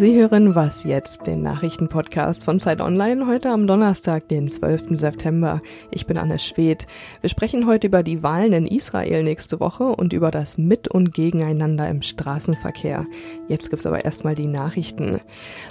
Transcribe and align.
Sie 0.00 0.18
hören 0.18 0.54
Was 0.54 0.84
jetzt, 0.84 1.26
den 1.26 1.42
Nachrichtenpodcast 1.42 2.46
von 2.46 2.58
Zeit 2.58 2.80
Online, 2.80 3.26
heute 3.26 3.50
am 3.50 3.66
Donnerstag, 3.66 4.28
den 4.28 4.50
12. 4.50 4.98
September. 4.98 5.60
Ich 5.90 6.06
bin 6.06 6.16
Anne 6.16 6.38
Schwedt. 6.38 6.86
Wir 7.20 7.28
sprechen 7.28 7.66
heute 7.66 7.88
über 7.88 8.02
die 8.02 8.22
Wahlen 8.22 8.54
in 8.54 8.66
Israel 8.66 9.22
nächste 9.22 9.60
Woche 9.60 9.84
und 9.84 10.14
über 10.14 10.30
das 10.30 10.56
Mit- 10.56 10.88
und 10.88 11.12
Gegeneinander 11.12 11.86
im 11.90 12.00
Straßenverkehr. 12.00 13.04
Jetzt 13.46 13.68
gibt's 13.68 13.84
aber 13.84 14.02
erstmal 14.02 14.34
die 14.34 14.46
Nachrichten. 14.46 15.20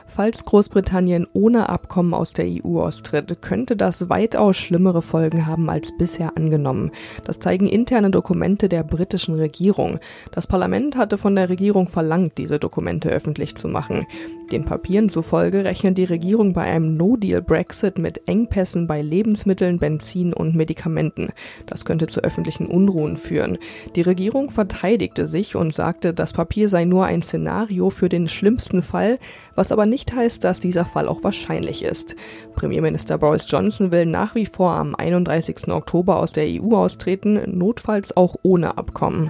Falls 0.06 0.46
Großbritannien 0.46 1.26
ohne 1.34 1.68
Abkommen 1.70 2.14
aus 2.14 2.34
der 2.34 2.46
EU 2.46 2.82
austritt, 2.82 3.42
könnte 3.42 3.76
das 3.76 4.10
weitaus 4.10 4.58
schlimmere 4.58 5.02
Folgen 5.02 5.48
haben 5.48 5.72
als 5.72 5.92
bisher 5.98 6.38
angenommen. 6.38 6.92
Das 7.24 7.40
zeigen 7.40 7.66
interne 7.66 8.12
Dokumente 8.12 8.70
der 8.70 8.84
britischen 8.84 9.34
Regierung. 9.34 9.98
Das 10.32 10.46
Parlament 10.46 10.98
hatte 10.98 11.18
von 11.18 11.36
der 11.36 11.50
Regierung 11.50 11.88
verlangt, 11.88 12.38
diese 12.38 12.60
Dokumente 12.60 13.10
öffentlich 13.10 13.56
zu 13.56 13.68
machen. 13.68 14.06
Den 14.52 14.66
Papieren 14.66 15.10
zufolge 15.10 15.64
rechnet 15.64 15.98
die 16.00 16.06
Regierung 16.06 16.54
bei 16.54 16.64
einem 16.64 16.98
No-Deal-Brexit 16.98 18.00
mit 18.00 18.28
Engpässen 18.28 18.88
bei 18.88 19.02
Lebensmitteln, 19.02 19.78
Benzin 19.78 20.34
und 20.34 20.56
Medikamenten. 20.56 21.30
Das 21.68 21.86
könnte 21.86 22.08
zu 22.08 22.22
öffentlichen 22.22 22.66
Unruhen 22.66 23.18
führen. 23.18 23.60
Die 23.96 24.02
Regierung 24.02 24.50
verteidigte 24.50 25.28
sich 25.28 25.56
und 25.56 25.72
sagte, 25.72 26.16
das 26.16 26.34
Papier 26.34 26.68
sei 26.68 26.86
nur 26.86 27.06
ein 27.06 27.22
Szenario 27.22 27.92
für 27.92 28.10
den 28.10 28.28
schlimmsten 28.28 28.82
Fall, 28.82 29.20
was 29.60 29.74
aber 29.74 29.86
nicht 29.86 30.14
heißt, 30.14 30.42
dass 30.46 30.60
dieser 30.60 30.86
Fall 30.86 31.10
auch 31.10 31.22
wahrscheinlich 31.22 31.84
ist. 31.84 32.16
Premierminister 32.56 33.18
Boris 33.18 33.46
Johnson 33.46 33.92
will 33.92 34.06
nach 34.06 34.34
wie 34.34 34.46
vor 34.46 34.72
am 34.72 34.96
31. 34.96 35.68
Oktober 35.68 36.16
aus 36.16 36.32
der 36.32 36.46
EU 36.48 36.78
austreten, 36.78 37.42
notfalls 37.46 38.16
auch 38.16 38.38
ohne 38.42 38.78
Abkommen. 38.78 39.30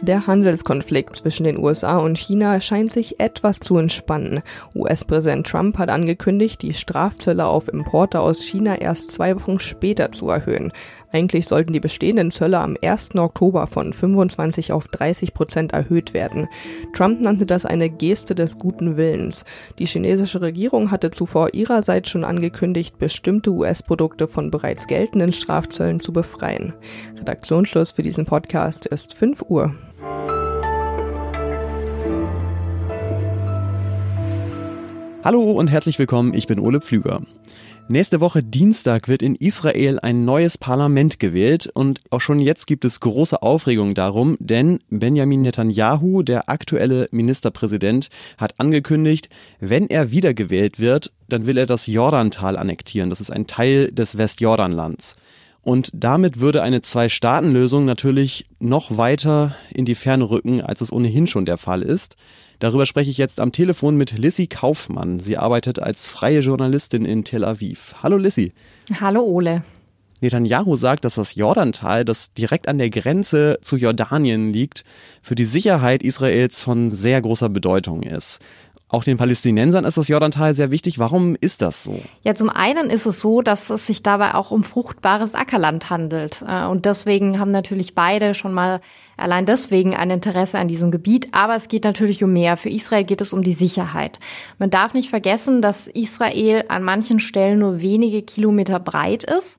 Der 0.00 0.26
Handelskonflikt 0.26 1.14
zwischen 1.14 1.44
den 1.44 1.58
USA 1.58 1.98
und 1.98 2.18
China 2.18 2.60
scheint 2.60 2.92
sich 2.92 3.20
etwas 3.20 3.60
zu 3.60 3.78
entspannen. 3.78 4.42
US-Präsident 4.74 5.46
Trump 5.46 5.78
hat 5.78 5.90
angekündigt, 5.90 6.62
die 6.62 6.74
Strafzölle 6.74 7.46
auf 7.46 7.68
Importe 7.68 8.18
aus 8.18 8.42
China 8.42 8.74
erst 8.80 9.12
zwei 9.12 9.36
Wochen 9.36 9.60
später 9.60 10.10
zu 10.10 10.28
erhöhen. 10.28 10.72
Eigentlich 11.12 11.46
sollten 11.46 11.72
die 11.72 11.80
bestehenden 11.80 12.30
Zölle 12.30 12.58
am 12.58 12.76
1. 12.80 13.16
Oktober 13.16 13.66
von 13.66 13.92
25 13.92 14.72
auf 14.72 14.88
30 14.88 15.34
Prozent 15.34 15.72
erhöht 15.72 16.14
werden. 16.14 16.48
Trump 16.94 17.20
nannte 17.20 17.46
das 17.46 17.66
eine 17.66 17.90
Geste 17.90 18.34
des 18.34 18.58
guten 18.58 18.96
Willens. 18.96 19.44
Die 19.78 19.86
chinesische 19.86 20.40
Regierung 20.40 20.90
hatte 20.90 21.10
zuvor 21.10 21.54
ihrerseits 21.54 22.10
schon 22.10 22.24
angekündigt, 22.24 22.98
bestimmte 22.98 23.50
US-Produkte 23.50 24.26
von 24.26 24.50
bereits 24.50 24.86
geltenden 24.86 25.32
Strafzöllen 25.32 26.00
zu 26.00 26.12
befreien. 26.12 26.74
Redaktionsschluss 27.18 27.92
für 27.92 28.02
diesen 28.02 28.24
Podcast 28.24 28.86
ist 28.86 29.14
5 29.14 29.42
Uhr. 29.48 29.74
Hallo 35.24 35.52
und 35.52 35.68
herzlich 35.68 36.00
willkommen, 36.00 36.34
ich 36.34 36.48
bin 36.48 36.58
Ole 36.58 36.80
Pflüger. 36.80 37.22
Nächste 37.86 38.20
Woche 38.20 38.42
Dienstag 38.42 39.06
wird 39.06 39.22
in 39.22 39.36
Israel 39.36 40.00
ein 40.00 40.24
neues 40.24 40.58
Parlament 40.58 41.20
gewählt 41.20 41.70
und 41.72 42.00
auch 42.10 42.20
schon 42.20 42.40
jetzt 42.40 42.66
gibt 42.66 42.84
es 42.84 42.98
große 42.98 43.40
Aufregung 43.40 43.94
darum, 43.94 44.36
denn 44.40 44.80
Benjamin 44.90 45.42
Netanyahu, 45.42 46.24
der 46.24 46.50
aktuelle 46.50 47.06
Ministerpräsident, 47.12 48.08
hat 48.36 48.58
angekündigt, 48.58 49.28
wenn 49.60 49.88
er 49.88 50.10
wiedergewählt 50.10 50.80
wird, 50.80 51.12
dann 51.28 51.46
will 51.46 51.56
er 51.56 51.66
das 51.66 51.86
Jordantal 51.86 52.56
annektieren. 52.56 53.08
Das 53.08 53.20
ist 53.20 53.30
ein 53.30 53.46
Teil 53.46 53.92
des 53.92 54.18
Westjordanlands. 54.18 55.14
Und 55.62 55.90
damit 55.94 56.40
würde 56.40 56.62
eine 56.62 56.82
Zwei-Staaten-Lösung 56.82 57.84
natürlich 57.84 58.46
noch 58.58 58.96
weiter 58.96 59.54
in 59.72 59.84
die 59.84 59.94
Ferne 59.94 60.28
rücken, 60.28 60.60
als 60.60 60.80
es 60.80 60.92
ohnehin 60.92 61.28
schon 61.28 61.44
der 61.44 61.56
Fall 61.56 61.82
ist. 61.82 62.16
Darüber 62.58 62.84
spreche 62.84 63.10
ich 63.10 63.18
jetzt 63.18 63.40
am 63.40 63.52
Telefon 63.52 63.96
mit 63.96 64.18
Lissy 64.18 64.48
Kaufmann. 64.48 65.20
Sie 65.20 65.36
arbeitet 65.36 65.80
als 65.80 66.08
freie 66.08 66.40
Journalistin 66.40 67.04
in 67.04 67.24
Tel 67.24 67.44
Aviv. 67.44 67.94
Hallo 68.02 68.16
Lissy. 68.16 68.52
Hallo 69.00 69.22
Ole. 69.22 69.62
Netanyahu 70.20 70.76
sagt, 70.76 71.04
dass 71.04 71.16
das 71.16 71.34
Jordantal, 71.34 72.04
das 72.04 72.32
direkt 72.32 72.68
an 72.68 72.78
der 72.78 72.90
Grenze 72.90 73.58
zu 73.60 73.76
Jordanien 73.76 74.52
liegt, 74.52 74.84
für 75.20 75.34
die 75.34 75.44
Sicherheit 75.44 76.02
Israels 76.02 76.60
von 76.60 76.90
sehr 76.90 77.20
großer 77.20 77.48
Bedeutung 77.48 78.04
ist. 78.04 78.38
Auch 78.92 79.04
den 79.04 79.16
Palästinensern 79.16 79.86
ist 79.86 79.96
das 79.96 80.08
Jordantal 80.08 80.54
sehr 80.54 80.70
wichtig. 80.70 80.98
Warum 80.98 81.34
ist 81.40 81.62
das 81.62 81.82
so? 81.82 81.98
Ja, 82.24 82.34
zum 82.34 82.50
einen 82.50 82.90
ist 82.90 83.06
es 83.06 83.22
so, 83.22 83.40
dass 83.40 83.70
es 83.70 83.86
sich 83.86 84.02
dabei 84.02 84.34
auch 84.34 84.50
um 84.50 84.62
fruchtbares 84.62 85.34
Ackerland 85.34 85.88
handelt. 85.88 86.44
Äh, 86.46 86.66
und 86.66 86.84
deswegen 86.84 87.38
haben 87.38 87.52
natürlich 87.52 87.94
beide 87.94 88.34
schon 88.34 88.52
mal 88.52 88.82
allein 89.16 89.46
deswegen 89.46 89.96
ein 89.96 90.10
Interesse 90.10 90.58
an 90.58 90.68
diesem 90.68 90.90
Gebiet. 90.90 91.28
Aber 91.32 91.56
es 91.56 91.68
geht 91.68 91.84
natürlich 91.84 92.22
um 92.22 92.34
mehr. 92.34 92.58
Für 92.58 92.68
Israel 92.68 93.04
geht 93.04 93.22
es 93.22 93.32
um 93.32 93.42
die 93.42 93.54
Sicherheit. 93.54 94.18
Man 94.58 94.68
darf 94.68 94.92
nicht 94.92 95.08
vergessen, 95.08 95.62
dass 95.62 95.88
Israel 95.88 96.66
an 96.68 96.82
manchen 96.82 97.18
Stellen 97.18 97.60
nur 97.60 97.80
wenige 97.80 98.20
Kilometer 98.20 98.78
breit 98.78 99.24
ist. 99.24 99.56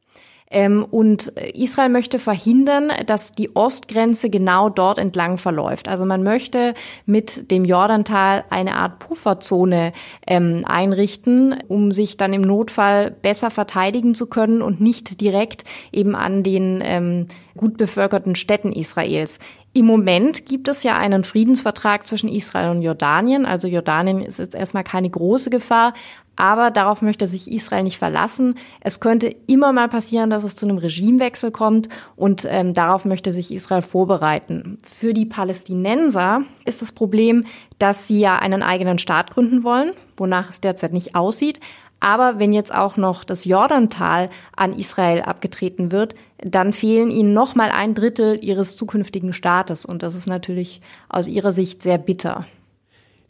Ähm, 0.54 0.86
und 0.90 1.28
Israel 1.56 1.90
möchte 1.90 2.20
verhindern, 2.20 2.92
dass 3.08 3.34
die 3.34 3.56
Ostgrenze 3.56 4.30
genau 4.30 4.70
dort 4.70 5.00
entlang 5.00 5.38
verläuft. 5.38 5.88
Also 5.88 6.06
man 6.06 6.24
möchte 6.24 6.76
mit 7.06 7.50
dem 7.52 7.66
Jordantal 7.66 8.46
eine 8.50 8.76
Art 8.76 9.00
Pufferzone 9.00 9.92
ähm, 10.28 10.64
einrichten, 10.66 11.56
um 11.68 11.92
sich 11.92 12.18
dann 12.18 12.34
im 12.34 12.42
Notfall 12.42 13.10
besser 13.10 13.50
verteidigen 13.50 14.14
zu 14.14 14.28
können 14.28 14.62
und 14.62 14.80
nicht 14.80 15.20
direkt 15.20 15.64
eben 15.92 16.16
an 16.16 16.44
den 16.44 16.82
ähm, 16.86 17.28
gut 17.58 17.78
bevölkerten 17.78 18.36
Städten 18.36 18.72
Israels. 18.72 19.40
Im 19.76 19.88
Moment 19.88 20.46
gibt 20.46 20.68
es 20.68 20.84
ja 20.84 20.98
einen 20.98 21.24
Friedensvertrag 21.24 22.06
zwischen 22.06 22.30
Israel 22.30 22.70
und 22.70 22.84
Jordanien. 22.84 23.48
Also 23.48 23.68
Jordanien 23.68 24.22
ist 24.22 24.38
jetzt 24.38 24.54
erstmal 24.54 24.84
keine 24.84 25.10
große 25.10 25.50
Gefahr, 25.50 25.94
aber 26.36 26.70
darauf 26.70 27.02
möchte 27.02 27.26
sich 27.26 27.52
Israel 27.52 27.82
nicht 27.82 27.98
verlassen. 27.98 28.56
Es 28.82 29.00
könnte 29.00 29.36
immer 29.48 29.74
mal 29.74 29.90
passieren, 29.90 30.30
dass 30.30 30.44
es 30.44 30.56
zu 30.56 30.68
einem 30.68 30.78
Regimewechsel 30.78 31.50
kommt 31.50 31.90
und 32.16 32.46
ähm, 32.48 32.76
darauf 32.76 33.06
möchte 33.06 33.32
sich 33.32 33.52
Israel 33.52 33.82
vorbereiten. 33.82 34.78
Für 34.84 35.14
die 35.14 35.26
Palästinenser 35.26 36.44
ist 36.66 36.84
das 36.84 36.92
Problem, 36.92 37.46
dass 37.80 38.08
sie 38.08 38.20
ja 38.20 38.38
einen 38.38 38.62
eigenen 38.62 39.00
Staat 39.00 39.32
gründen 39.32 39.64
wollen, 39.64 39.94
wonach 40.18 40.52
es 40.52 40.62
derzeit 40.62 40.94
nicht 40.94 41.16
aussieht. 41.16 41.60
Aber 42.04 42.38
wenn 42.38 42.52
jetzt 42.52 42.76
auch 42.76 42.98
noch 42.98 43.24
das 43.24 43.46
Jordantal 43.46 44.30
an 44.58 44.78
Israel 44.78 45.22
abgetreten 45.22 45.94
wird, 45.94 46.16
dann 46.38 46.74
fehlen 46.74 47.10
ihnen 47.10 47.34
noch 47.34 47.56
mal 47.56 47.72
ein 47.72 47.96
Drittel 47.96 48.38
ihres 48.44 48.76
zukünftigen 48.76 49.32
Staates. 49.32 49.86
Und 49.86 50.04
das 50.04 50.14
ist 50.14 50.28
natürlich 50.28 50.82
aus 51.08 51.30
ihrer 51.30 51.54
Sicht 51.54 51.82
sehr 51.82 51.98
bitter. 51.98 52.46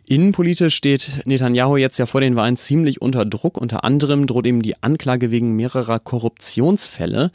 Innenpolitisch 0.06 0.76
steht 0.76 1.22
Netanyahu 1.26 1.78
jetzt 1.78 2.00
ja 2.00 2.08
vor 2.08 2.20
den 2.20 2.36
Wahlen 2.36 2.58
ziemlich 2.58 3.00
unter 3.00 3.26
Druck. 3.26 3.60
Unter 3.60 3.84
anderem 3.84 4.26
droht 4.26 4.48
ihm 4.48 4.64
die 4.64 4.82
Anklage 4.82 5.30
wegen 5.30 5.56
mehrerer 5.56 6.00
Korruptionsfälle. 6.00 7.32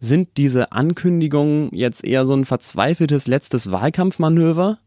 Sind 0.00 0.38
diese 0.38 0.72
Ankündigungen 0.72 1.68
jetzt 1.72 2.04
eher 2.04 2.24
so 2.24 2.32
ein 2.34 2.46
verzweifeltes 2.46 3.26
letztes 3.26 3.70
Wahlkampfmanöver? 3.70 4.78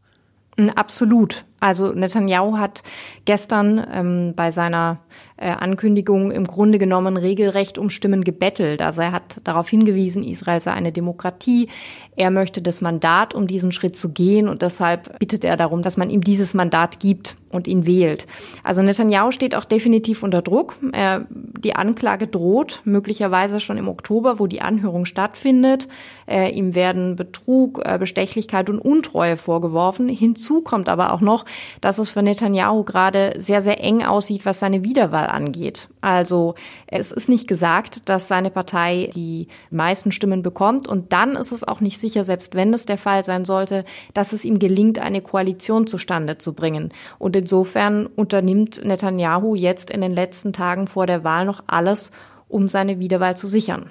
Absolut. 0.74 1.44
Also 1.60 1.92
Netanyahu 1.92 2.56
hat 2.58 2.82
gestern 3.24 3.84
ähm, 3.92 4.32
bei 4.36 4.50
seiner 4.50 4.98
äh, 5.38 5.50
Ankündigung 5.50 6.30
im 6.30 6.46
Grunde 6.46 6.78
genommen 6.78 7.16
regelrecht 7.16 7.78
um 7.78 7.90
Stimmen 7.90 8.24
gebettelt. 8.24 8.82
Also 8.82 9.02
er 9.02 9.12
hat 9.12 9.40
darauf 9.44 9.68
hingewiesen, 9.68 10.24
Israel 10.24 10.60
sei 10.60 10.72
eine 10.72 10.92
Demokratie. 10.92 11.68
Er 12.16 12.30
möchte 12.30 12.60
das 12.60 12.80
Mandat, 12.80 13.34
um 13.34 13.46
diesen 13.46 13.72
Schritt 13.72 13.96
zu 13.96 14.12
gehen 14.12 14.48
und 14.48 14.62
deshalb 14.62 15.18
bittet 15.18 15.44
er 15.44 15.56
darum, 15.56 15.82
dass 15.82 15.96
man 15.96 16.10
ihm 16.10 16.22
dieses 16.22 16.54
Mandat 16.54 17.00
gibt 17.00 17.36
und 17.50 17.66
ihn 17.66 17.86
wählt. 17.86 18.26
Also 18.62 18.82
Netanyahu 18.82 19.30
steht 19.32 19.54
auch 19.54 19.64
definitiv 19.64 20.22
unter 20.22 20.42
Druck. 20.42 20.76
Er, 20.92 21.26
die 21.30 21.76
Anklage 21.76 22.26
droht 22.26 22.82
möglicherweise 22.84 23.60
schon 23.60 23.78
im 23.78 23.88
Oktober, 23.88 24.38
wo 24.38 24.46
die 24.46 24.60
Anhörung 24.60 25.04
stattfindet. 25.06 25.88
Äh, 26.26 26.50
ihm 26.50 26.74
werden 26.74 27.16
Betrug, 27.16 27.80
äh, 27.84 27.96
Bestechlichkeit 27.98 28.68
und 28.68 28.78
Untreue 28.78 29.36
vorgeworfen. 29.36 30.08
Hinzu 30.08 30.62
kommt 30.62 30.88
aber 30.88 31.12
auch 31.12 31.20
noch, 31.20 31.44
dass 31.80 31.98
es 31.98 32.08
für 32.10 32.22
Netanyahu 32.22 32.84
gerade 32.84 33.34
sehr, 33.38 33.60
sehr 33.60 33.82
eng 33.82 34.02
aussieht, 34.02 34.46
was 34.46 34.60
seine 34.60 34.84
Wiederwahl 34.84 35.26
angeht. 35.26 35.88
Also 36.00 36.54
es 36.86 37.12
ist 37.12 37.28
nicht 37.28 37.48
gesagt, 37.48 38.08
dass 38.08 38.28
seine 38.28 38.50
Partei 38.50 39.10
die 39.14 39.48
meisten 39.70 40.12
Stimmen 40.12 40.42
bekommt 40.42 40.88
und 40.88 41.12
dann 41.12 41.36
ist 41.36 41.52
es 41.52 41.66
auch 41.66 41.80
nicht 41.80 41.98
sicher, 41.98 42.24
selbst 42.24 42.54
wenn 42.54 42.72
es 42.72 42.86
der 42.86 42.98
Fall 42.98 43.24
sein 43.24 43.44
sollte, 43.44 43.84
dass 44.14 44.32
es 44.32 44.44
ihm 44.44 44.58
gelingt, 44.58 44.98
eine 44.98 45.20
Koalition 45.20 45.86
zustande 45.86 46.38
zu 46.38 46.52
bringen. 46.52 46.92
Und 47.18 47.36
insofern 47.36 48.06
unternimmt 48.06 48.84
Netanyahu 48.84 49.54
jetzt 49.54 49.90
in 49.90 50.00
den 50.00 50.12
letzten 50.14 50.52
Tagen 50.52 50.86
vor 50.86 51.06
der 51.06 51.24
Wahl 51.24 51.44
noch 51.44 51.62
alles, 51.66 52.10
um 52.48 52.68
seine 52.68 52.98
Wiederwahl 52.98 53.36
zu 53.36 53.46
sichern. 53.46 53.90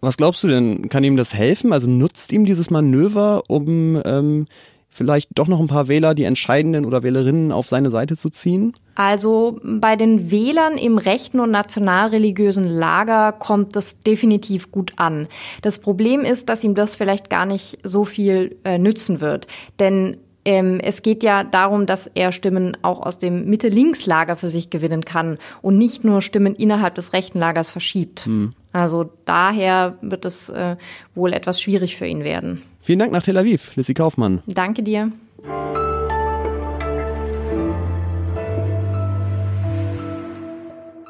Was 0.00 0.16
glaubst 0.16 0.42
du 0.42 0.48
denn, 0.48 0.88
kann 0.88 1.04
ihm 1.04 1.16
das 1.16 1.34
helfen? 1.34 1.72
Also 1.72 1.88
nutzt 1.88 2.32
ihm 2.32 2.46
dieses 2.46 2.70
Manöver, 2.70 3.42
um 3.48 4.00
ähm, 4.04 4.46
vielleicht 4.90 5.30
doch 5.34 5.48
noch 5.48 5.60
ein 5.60 5.66
paar 5.66 5.88
Wähler, 5.88 6.14
die 6.14 6.24
entscheidenden 6.24 6.84
oder 6.84 7.02
Wählerinnen 7.02 7.52
auf 7.52 7.68
seine 7.68 7.90
Seite 7.90 8.16
zu 8.16 8.28
ziehen? 8.28 8.74
Also 8.94 9.60
bei 9.62 9.96
den 9.96 10.30
Wählern 10.30 10.76
im 10.76 10.98
rechten 10.98 11.40
und 11.40 11.50
nationalreligiösen 11.50 12.68
Lager 12.68 13.32
kommt 13.32 13.76
das 13.76 14.00
definitiv 14.00 14.70
gut 14.70 14.92
an. 14.96 15.28
Das 15.62 15.78
Problem 15.78 16.22
ist, 16.22 16.48
dass 16.48 16.64
ihm 16.64 16.74
das 16.74 16.96
vielleicht 16.96 17.30
gar 17.30 17.46
nicht 17.46 17.78
so 17.84 18.04
viel 18.04 18.56
äh, 18.64 18.78
nützen 18.78 19.20
wird. 19.20 19.46
Denn 19.78 20.18
Ähm, 20.46 20.80
es 20.80 21.02
geht 21.02 21.22
ja 21.22 21.44
darum, 21.44 21.84
dass 21.84 22.06
er 22.14 22.32
Stimmen 22.32 22.74
auch 22.80 23.04
aus 23.04 23.18
dem 23.18 23.44
Mitte-Links-Lager 23.50 24.36
für 24.36 24.48
sich 24.48 24.70
gewinnen 24.70 25.04
kann 25.04 25.36
und 25.60 25.76
nicht 25.76 26.02
nur 26.02 26.22
Stimmen 26.22 26.54
innerhalb 26.54 26.94
des 26.94 27.12
rechten 27.12 27.38
Lagers 27.38 27.70
verschiebt. 27.70 28.24
Hm. 28.24 28.54
Also 28.72 29.10
daher 29.26 29.98
wird 30.00 30.24
es 30.24 30.48
äh, 30.48 30.76
wohl 31.14 31.34
etwas 31.34 31.60
schwierig 31.60 31.96
für 31.96 32.06
ihn 32.06 32.24
werden. 32.24 32.62
Vielen 32.80 32.98
Dank 32.98 33.12
nach 33.12 33.22
Tel 33.22 33.36
Aviv, 33.36 33.76
Lissy 33.76 33.94
Kaufmann. 33.94 34.42
Danke 34.46 34.82
dir. 34.82 35.12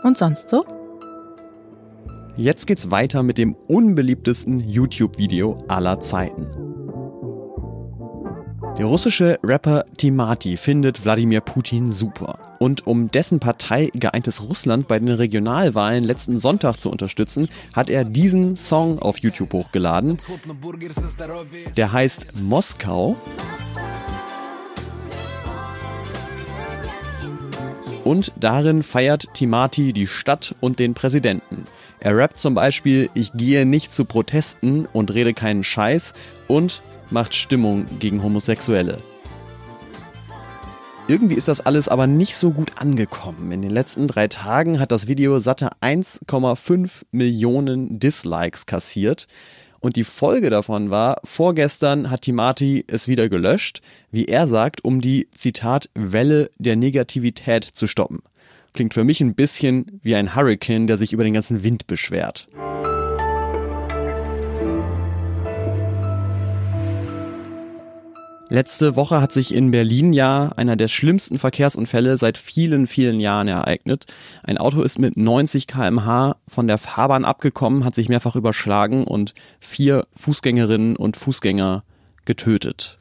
Und 0.02 0.18
sonst 0.18 0.48
so? 0.48 0.64
Jetzt 2.36 2.66
geht's 2.66 2.90
weiter 2.90 3.22
mit 3.22 3.38
dem 3.38 3.54
unbeliebtesten 3.68 4.60
YouTube-Video 4.60 5.58
aller 5.68 6.00
Zeiten. 6.00 6.46
Der 8.78 8.86
russische 8.86 9.38
Rapper 9.44 9.84
Timati 9.96 10.56
findet 10.56 11.04
Wladimir 11.04 11.40
Putin 11.40 11.92
super. 11.92 12.49
Und 12.62 12.86
um 12.86 13.10
dessen 13.10 13.40
Partei 13.40 13.90
Geeintes 13.94 14.42
Russland 14.42 14.86
bei 14.86 14.98
den 14.98 15.08
Regionalwahlen 15.08 16.04
letzten 16.04 16.36
Sonntag 16.36 16.78
zu 16.78 16.90
unterstützen, 16.90 17.48
hat 17.74 17.88
er 17.88 18.04
diesen 18.04 18.58
Song 18.58 18.98
auf 18.98 19.16
YouTube 19.16 19.54
hochgeladen. 19.54 20.18
Der 21.74 21.92
heißt 21.92 22.38
Moskau. 22.38 23.16
Und 28.04 28.32
darin 28.38 28.82
feiert 28.82 29.28
Timati 29.32 29.94
die 29.94 30.06
Stadt 30.06 30.54
und 30.60 30.78
den 30.78 30.92
Präsidenten. 30.92 31.64
Er 31.98 32.14
rappt 32.18 32.38
zum 32.38 32.54
Beispiel, 32.54 33.08
ich 33.14 33.32
gehe 33.32 33.64
nicht 33.64 33.94
zu 33.94 34.04
Protesten 34.04 34.84
und 34.92 35.14
rede 35.14 35.32
keinen 35.32 35.64
Scheiß 35.64 36.12
und 36.46 36.82
macht 37.08 37.34
Stimmung 37.34 37.86
gegen 38.00 38.22
Homosexuelle. 38.22 38.98
Irgendwie 41.10 41.34
ist 41.34 41.48
das 41.48 41.60
alles 41.60 41.88
aber 41.88 42.06
nicht 42.06 42.36
so 42.36 42.52
gut 42.52 42.70
angekommen. 42.76 43.50
In 43.50 43.62
den 43.62 43.72
letzten 43.72 44.06
drei 44.06 44.28
Tagen 44.28 44.78
hat 44.78 44.92
das 44.92 45.08
Video 45.08 45.40
satte 45.40 45.70
1,5 45.80 47.02
Millionen 47.10 47.98
Dislikes 47.98 48.64
kassiert. 48.64 49.26
Und 49.80 49.96
die 49.96 50.04
Folge 50.04 50.50
davon 50.50 50.90
war, 50.90 51.20
vorgestern 51.24 52.10
hat 52.10 52.22
Timati 52.22 52.84
es 52.86 53.08
wieder 53.08 53.28
gelöscht, 53.28 53.82
wie 54.12 54.26
er 54.26 54.46
sagt, 54.46 54.84
um 54.84 55.00
die, 55.00 55.26
Zitat, 55.34 55.90
Welle 55.94 56.48
der 56.58 56.76
Negativität 56.76 57.64
zu 57.64 57.88
stoppen. 57.88 58.20
Klingt 58.72 58.94
für 58.94 59.02
mich 59.02 59.20
ein 59.20 59.34
bisschen 59.34 59.98
wie 60.04 60.14
ein 60.14 60.36
Hurricane, 60.36 60.86
der 60.86 60.96
sich 60.96 61.12
über 61.12 61.24
den 61.24 61.34
ganzen 61.34 61.64
Wind 61.64 61.88
beschwert. 61.88 62.46
Letzte 68.52 68.96
Woche 68.96 69.20
hat 69.20 69.30
sich 69.30 69.54
in 69.54 69.70
Berlin 69.70 70.12
ja 70.12 70.50
einer 70.56 70.74
der 70.74 70.88
schlimmsten 70.88 71.38
Verkehrsunfälle 71.38 72.16
seit 72.16 72.36
vielen, 72.36 72.88
vielen 72.88 73.20
Jahren 73.20 73.46
ereignet. 73.46 74.06
Ein 74.42 74.58
Auto 74.58 74.82
ist 74.82 74.98
mit 74.98 75.16
90 75.16 75.68
kmh 75.68 76.34
von 76.48 76.66
der 76.66 76.76
Fahrbahn 76.76 77.24
abgekommen, 77.24 77.84
hat 77.84 77.94
sich 77.94 78.08
mehrfach 78.08 78.34
überschlagen 78.34 79.04
und 79.04 79.34
vier 79.60 80.04
Fußgängerinnen 80.16 80.96
und 80.96 81.16
Fußgänger 81.16 81.84
getötet. 82.24 82.98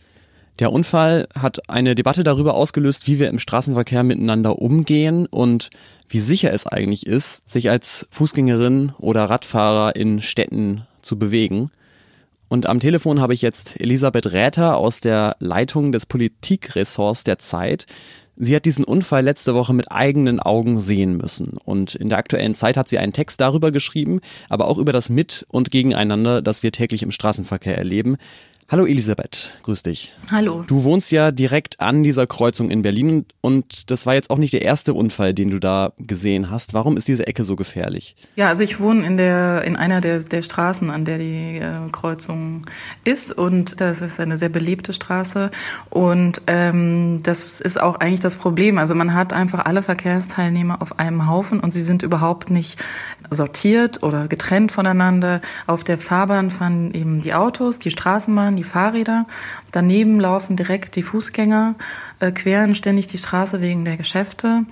Der 0.60 0.72
Unfall 0.72 1.28
hat 1.34 1.68
eine 1.68 1.95
Debatte 1.95 2.24
darüber 2.24 2.54
ausgelöst, 2.54 3.07
wie 3.07 3.18
wir 3.18 3.30
im 3.30 3.40
Straßenverkehr 3.40 4.04
miteinander 4.04 4.60
umgehen 4.60 5.25
und 5.25 5.72
wie 6.10 6.19
sicher 6.19 6.54
es 6.54 6.68
eigentlich 6.68 7.07
ist, 7.07 7.50
sich 7.50 7.72
als 7.72 8.06
Fußgängerin 8.12 8.92
oder 9.00 9.24
Radfahrer 9.24 9.95
in 9.95 10.22
Städten 10.22 10.86
zu 11.02 11.18
bewegen. 11.18 11.72
Und 12.50 12.66
am 12.66 12.80
Telefon 12.80 13.22
habe 13.22 13.34
ich 13.34 13.42
jetzt 13.42 13.80
Elisabeth 13.80 14.34
Räther 14.34 14.75
aus 14.75 15.00
der 15.00 15.36
Leitung 15.40 15.92
des 15.92 16.07
Politikressorts 16.07 17.24
der 17.24 17.38
Zeit. 17.38 17.86
Sie 18.36 18.56
hat 18.56 18.66
diesen 18.66 18.86
Unfall 18.86 19.24
letzte 19.24 19.54
Woche 19.54 19.74
mit 19.74 19.92
eigenen 19.92 20.40
Augen 20.40 20.80
sehen 20.80 21.18
müssen. 21.18 21.57
Und 21.63 21.96
in 21.96 22.10
der 22.10 22.18
aktuellen 22.18 22.56
Zeit 22.56 22.75
hat 22.75 22.90
sie 22.90 22.98
einen 22.98 23.13
Text 23.13 23.40
darüber 23.40 23.72
geschrieben, 23.72 24.22
aber 24.50 24.68
auch 24.68 24.80
über 24.80 24.94
das 24.94 25.10
Mit- 25.10 25.46
und 25.50 25.72
Gegeneinander, 25.72 26.42
das 26.42 26.63
wir 26.63 26.72
täglich 26.72 27.04
im 27.04 27.12
Straßenverkehr 27.12 27.78
erleben. 27.78 28.18
Hallo 28.71 28.86
Elisabeth, 28.86 29.51
grüß 29.63 29.81
dich. 29.81 30.13
Hallo. 30.30 30.63
Du 30.68 30.83
wohnst 30.83 31.12
ja 31.12 31.31
direkt 31.31 31.80
an 31.80 32.04
dieser 32.04 32.27
Kreuzung 32.27 32.69
in 32.69 32.83
Berlin 32.83 33.25
und 33.42 33.89
das 33.89 34.06
war 34.06 34.13
jetzt 34.13 34.30
auch 34.30 34.38
nicht 34.38 34.54
der 34.54 34.62
erste 34.62 34.94
Unfall, 34.94 35.33
den 35.33 35.50
du 35.50 35.57
da 35.57 35.92
gesehen 35.98 36.51
hast. 36.51 36.75
Warum 36.75 36.95
ist 36.95 37.07
diese 37.07 37.25
Ecke 37.25 37.45
so 37.45 37.56
gefährlich? 37.56 38.16
Ja, 38.36 38.48
also 38.48 38.62
ich 38.62 38.80
wohne 38.80 39.07
in 39.07 39.18
der 39.18 39.63
in 39.63 39.75
einer 39.75 40.01
der 40.01 40.19
der 40.19 40.44
Straßen, 40.44 40.92
an 40.92 41.04
der 41.04 41.18
die 41.18 41.57
äh, 41.57 41.89
Kreuzung 41.92 42.62
ist 43.06 43.31
und 43.31 43.81
das 43.81 44.04
ist 44.04 44.19
eine 44.19 44.38
sehr 44.38 44.50
belebte 44.50 44.94
Straße 44.94 45.50
und 45.89 46.44
ähm, 46.45 47.21
das 47.24 47.62
ist 47.62 47.81
auch 47.81 47.95
eigentlich 47.95 48.19
das 48.19 48.36
Problem. 48.36 48.77
Also 48.77 48.94
man 48.94 49.16
hat 49.16 49.33
einfach 49.33 49.66
alle 49.66 49.81
Verkehrsteilnehmer 49.81 50.80
auf 50.80 51.00
einem 51.00 51.27
Haufen 51.27 51.60
und 51.60 51.74
sie 51.74 51.81
sind 51.81 52.04
überhaupt 52.04 52.51
nicht 52.51 52.80
sortiert 53.31 54.04
oder 54.04 54.27
getrennt 54.27 54.71
voneinander. 54.71 55.42
Auf 55.66 55.83
der 55.83 55.98
Fahrbahn 55.98 56.51
fahren 56.51 56.94
eben 56.94 57.19
die 57.21 57.33
Autos, 57.33 57.80
die 57.80 57.89
Straßenbahn, 57.89 58.59
die 58.60 58.64
Fahrräder. 58.64 59.26
Daneben 59.72 60.20
laufen 60.20 60.56
direkt 60.56 60.96
die 60.96 61.04
Fußgänger, 61.04 61.76
äh, 62.20 62.32
queren 62.32 62.76
ständig 62.76 63.08
die 63.08 63.18
Straße 63.18 63.62
wegen 63.62 63.86
der 63.86 63.98
Geschäfte. 63.98 64.66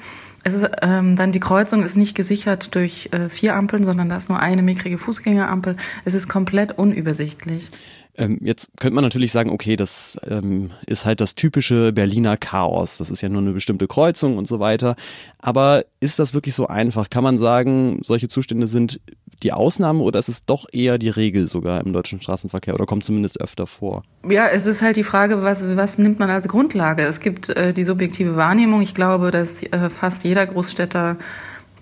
Es 0.44 0.54
ist 0.54 0.70
ähm, 0.82 1.16
dann 1.16 1.32
die 1.32 1.40
Kreuzung 1.40 1.84
ist 1.84 1.98
nicht 1.98 2.16
gesichert 2.16 2.76
durch 2.76 3.10
äh, 3.12 3.28
vier 3.28 3.56
Ampeln, 3.56 3.84
sondern 3.84 4.08
da 4.08 4.18
ist 4.18 4.30
nur 4.30 4.40
eine 4.40 4.62
mickrige 4.62 4.98
Fußgängerampel. 4.98 5.76
Es 6.06 6.14
ist 6.14 6.30
komplett 6.30 6.78
unübersichtlich. 6.78 7.70
Ähm, 8.18 8.40
jetzt 8.42 8.70
könnte 8.80 8.96
man 8.96 9.04
natürlich 9.04 9.32
sagen, 9.32 9.52
okay, 9.52 9.76
das 9.76 10.18
ähm, 10.28 10.72
ist 10.88 11.06
halt 11.06 11.20
das 11.20 11.36
typische 11.36 11.94
Berliner 11.94 12.36
Chaos. 12.36 12.98
Das 12.98 13.10
ist 13.10 13.22
ja 13.22 13.30
nur 13.30 13.42
eine 13.42 13.52
bestimmte 13.52 13.88
Kreuzung 13.88 14.38
und 14.38 14.48
so 14.48 14.60
weiter. 14.60 14.96
Aber 15.38 15.86
ist 16.00 16.18
das 16.18 16.34
wirklich 16.34 16.56
so 16.56 16.68
einfach? 16.68 17.10
Kann 17.10 17.24
man 17.24 17.38
sagen, 17.38 18.02
solche 18.04 18.28
Zustände 18.28 18.68
sind 18.68 19.00
die 19.44 19.54
Ausnahme 19.54 20.02
oder 20.02 20.20
ist 20.20 20.30
es 20.30 20.46
doch 20.46 20.66
eher 20.72 20.98
die 20.98 21.10
Regel 21.10 21.48
sogar 21.48 21.86
im 21.86 21.94
deutschen 21.94 22.22
Straßenverkehr 22.22 22.74
oder 22.74 22.86
kommt 22.86 23.04
zumindest 23.04 23.40
öfter 23.40 23.68
vor? 23.68 24.04
Ja, 24.28 24.48
es 24.48 24.66
ist 24.66 24.82
halt 24.82 24.96
die 24.96 25.04
Frage, 25.04 25.44
was, 25.44 25.64
was 25.76 25.98
nimmt 25.98 26.20
man 26.20 26.30
als 26.30 26.48
Grundlage? 26.48 27.04
Es 27.04 27.20
gibt 27.20 27.50
äh, 27.50 27.74
die 27.74 27.84
subjektive 27.84 28.36
Wahrnehmung. 28.36 28.82
Ich 28.82 28.96
glaube, 28.96 29.32
dass 29.32 29.64
äh, 29.64 29.90
fast 29.90 30.24
jeder 30.24 30.46
Großstädter 30.46 31.18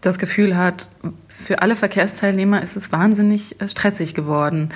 das 0.01 0.19
Gefühl 0.19 0.57
hat, 0.57 0.89
für 1.27 1.61
alle 1.61 1.75
Verkehrsteilnehmer 1.75 2.61
ist 2.61 2.75
es 2.75 2.91
wahnsinnig 2.91 3.59
äh, 3.61 3.67
stressig 3.67 4.13
geworden. 4.13 4.69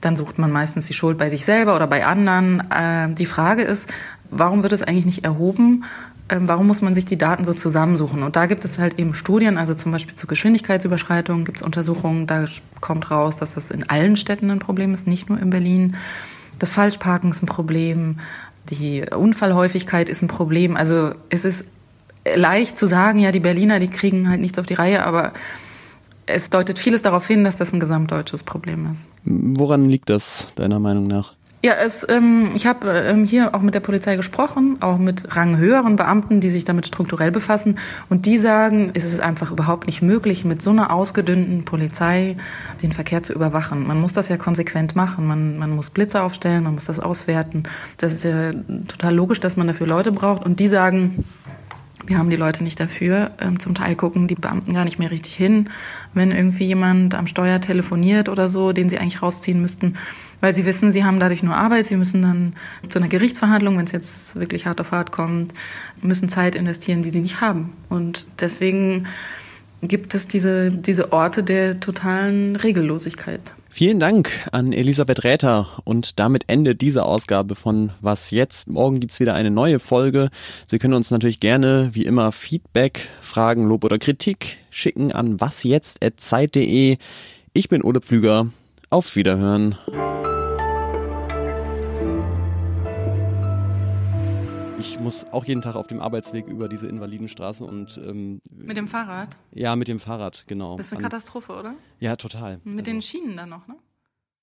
Dann 0.00 0.16
sucht 0.16 0.38
man 0.38 0.52
meistens 0.52 0.86
die 0.86 0.94
Schuld 0.94 1.18
bei 1.18 1.30
sich 1.30 1.44
selber 1.44 1.74
oder 1.74 1.86
bei 1.86 2.06
anderen. 2.06 2.70
Äh, 2.70 3.14
die 3.14 3.26
Frage 3.26 3.62
ist, 3.62 3.88
warum 4.30 4.62
wird 4.62 4.72
es 4.72 4.82
eigentlich 4.82 5.06
nicht 5.06 5.24
erhoben? 5.24 5.84
Ähm, 6.30 6.46
warum 6.46 6.68
muss 6.68 6.80
man 6.80 6.94
sich 6.94 7.04
die 7.04 7.18
Daten 7.18 7.44
so 7.44 7.52
zusammensuchen? 7.52 8.22
Und 8.22 8.36
da 8.36 8.46
gibt 8.46 8.64
es 8.64 8.78
halt 8.78 8.98
eben 9.00 9.14
Studien, 9.14 9.58
also 9.58 9.74
zum 9.74 9.90
Beispiel 9.90 10.14
zu 10.14 10.28
Geschwindigkeitsüberschreitungen 10.28 11.44
gibt 11.44 11.58
es 11.58 11.62
Untersuchungen, 11.62 12.28
da 12.28 12.44
kommt 12.80 13.10
raus, 13.10 13.36
dass 13.36 13.54
das 13.54 13.72
in 13.72 13.88
allen 13.90 14.16
Städten 14.16 14.48
ein 14.50 14.60
Problem 14.60 14.94
ist, 14.94 15.08
nicht 15.08 15.28
nur 15.28 15.40
in 15.40 15.50
Berlin. 15.50 15.96
Das 16.60 16.70
Falschparken 16.70 17.32
ist 17.32 17.42
ein 17.42 17.46
Problem, 17.46 18.20
die 18.68 19.04
Unfallhäufigkeit 19.10 20.08
ist 20.08 20.22
ein 20.22 20.28
Problem. 20.28 20.76
Also 20.76 21.14
es 21.30 21.44
ist 21.44 21.64
leicht 22.24 22.78
zu 22.78 22.86
sagen, 22.86 23.18
ja, 23.18 23.32
die 23.32 23.40
Berliner, 23.40 23.80
die 23.80 23.88
kriegen 23.88 24.28
halt 24.28 24.40
nichts 24.40 24.58
auf 24.58 24.66
die 24.66 24.74
Reihe, 24.74 25.04
aber 25.04 25.32
es 26.26 26.48
deutet 26.48 26.78
vieles 26.78 27.02
darauf 27.02 27.26
hin, 27.26 27.42
dass 27.42 27.56
das 27.56 27.72
ein 27.72 27.80
gesamtdeutsches 27.80 28.44
Problem 28.44 28.92
ist. 28.92 29.08
Woran 29.24 29.84
liegt 29.84 30.10
das 30.10 30.48
deiner 30.54 30.78
Meinung 30.78 31.08
nach? 31.08 31.34
Ja, 31.62 31.74
es, 31.74 32.06
ähm, 32.08 32.52
ich 32.54 32.66
habe 32.66 32.88
ähm, 32.88 33.24
hier 33.24 33.54
auch 33.54 33.60
mit 33.60 33.74
der 33.74 33.80
Polizei 33.80 34.16
gesprochen, 34.16 34.78
auch 34.80 34.96
mit 34.96 35.36
ranghöheren 35.36 35.96
Beamten, 35.96 36.40
die 36.40 36.48
sich 36.48 36.64
damit 36.64 36.86
strukturell 36.86 37.30
befassen. 37.30 37.78
Und 38.08 38.24
die 38.24 38.38
sagen, 38.38 38.92
es 38.94 39.04
ist 39.04 39.20
einfach 39.20 39.50
überhaupt 39.50 39.86
nicht 39.86 40.00
möglich, 40.00 40.46
mit 40.46 40.62
so 40.62 40.70
einer 40.70 40.90
ausgedünnten 40.90 41.66
Polizei 41.66 42.38
den 42.82 42.92
Verkehr 42.92 43.22
zu 43.22 43.34
überwachen. 43.34 43.86
Man 43.86 44.00
muss 44.00 44.14
das 44.14 44.30
ja 44.30 44.38
konsequent 44.38 44.96
machen. 44.96 45.26
Man, 45.26 45.58
man 45.58 45.70
muss 45.70 45.90
Blitze 45.90 46.22
aufstellen, 46.22 46.64
man 46.64 46.72
muss 46.72 46.86
das 46.86 46.98
auswerten. 46.98 47.64
Das 47.98 48.14
ist 48.14 48.24
ja 48.24 48.52
total 48.52 49.14
logisch, 49.14 49.40
dass 49.40 49.58
man 49.58 49.66
dafür 49.66 49.86
Leute 49.86 50.12
braucht. 50.12 50.42
Und 50.42 50.60
die 50.60 50.68
sagen, 50.68 51.26
wir 52.06 52.18
haben 52.18 52.30
die 52.30 52.36
Leute 52.36 52.64
nicht 52.64 52.80
dafür. 52.80 53.32
Ähm, 53.40 53.60
zum 53.60 53.74
Teil 53.74 53.94
gucken 53.96 54.26
die 54.26 54.34
Beamten 54.34 54.72
gar 54.74 54.84
nicht 54.84 54.98
mehr 54.98 55.10
richtig 55.10 55.34
hin, 55.34 55.70
wenn 56.14 56.30
irgendwie 56.30 56.66
jemand 56.66 57.14
am 57.14 57.26
Steuer 57.26 57.60
telefoniert 57.60 58.28
oder 58.28 58.48
so, 58.48 58.72
den 58.72 58.88
sie 58.88 58.98
eigentlich 58.98 59.22
rausziehen 59.22 59.60
müssten, 59.60 59.94
weil 60.40 60.54
sie 60.54 60.64
wissen, 60.64 60.92
sie 60.92 61.04
haben 61.04 61.20
dadurch 61.20 61.42
nur 61.42 61.56
Arbeit. 61.56 61.86
Sie 61.86 61.96
müssen 61.96 62.22
dann 62.22 62.54
zu 62.88 62.98
einer 62.98 63.08
Gerichtsverhandlung, 63.08 63.76
wenn 63.78 63.84
es 63.84 63.92
jetzt 63.92 64.36
wirklich 64.36 64.66
hart 64.66 64.80
auf 64.80 64.92
hart 64.92 65.12
kommt, 65.12 65.52
müssen 66.02 66.28
Zeit 66.28 66.54
investieren, 66.54 67.02
die 67.02 67.10
sie 67.10 67.20
nicht 67.20 67.40
haben. 67.40 67.72
Und 67.88 68.26
deswegen 68.40 69.06
gibt 69.82 70.14
es 70.14 70.28
diese, 70.28 70.70
diese 70.70 71.12
Orte 71.12 71.42
der 71.42 71.80
totalen 71.80 72.56
Regellosigkeit. 72.56 73.40
Vielen 73.68 74.00
Dank 74.00 74.30
an 74.50 74.72
Elisabeth 74.72 75.22
Räther 75.22 75.68
und 75.84 76.18
damit 76.18 76.44
endet 76.48 76.80
diese 76.80 77.04
Ausgabe 77.04 77.54
von 77.54 77.92
Was 78.00 78.32
jetzt. 78.32 78.68
Morgen 78.68 78.98
gibt's 78.98 79.20
wieder 79.20 79.34
eine 79.34 79.50
neue 79.50 79.78
Folge. 79.78 80.30
Sie 80.66 80.78
können 80.78 80.94
uns 80.94 81.10
natürlich 81.10 81.38
gerne 81.38 81.90
wie 81.92 82.04
immer 82.04 82.32
Feedback, 82.32 83.08
Fragen, 83.22 83.64
Lob 83.64 83.84
oder 83.84 83.98
Kritik 83.98 84.58
schicken 84.70 85.12
an 85.12 85.40
wasjetzt.zeit.de. 85.40 86.98
Ich 87.52 87.68
bin 87.68 87.82
Ole 87.82 88.00
Pflüger. 88.00 88.48
Auf 88.90 89.14
Wiederhören. 89.14 89.76
Ich 94.80 94.98
muss 94.98 95.26
auch 95.30 95.44
jeden 95.44 95.60
Tag 95.60 95.76
auf 95.76 95.86
dem 95.86 96.00
Arbeitsweg 96.00 96.46
über 96.46 96.68
diese 96.68 96.88
Invalidenstraße 96.88 97.64
und 97.64 97.98
ähm, 97.98 98.40
mit 98.50 98.76
dem 98.76 98.88
Fahrrad? 98.88 99.36
Ja, 99.52 99.76
mit 99.76 99.88
dem 99.88 100.00
Fahrrad, 100.00 100.44
genau. 100.46 100.76
Das 100.76 100.86
ist 100.86 100.94
eine 100.94 101.02
Katastrophe, 101.02 101.52
oder? 101.52 101.74
Ja, 102.00 102.16
total. 102.16 102.60
Mit 102.64 102.80
also, 102.80 102.90
den 102.90 103.02
Schienen 103.02 103.36
dann 103.36 103.50
noch, 103.50 103.68
ne? 103.68 103.76